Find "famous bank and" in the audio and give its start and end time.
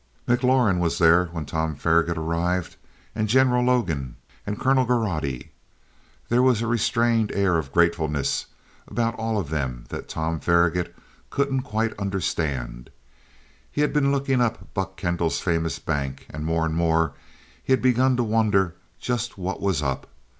15.39-16.45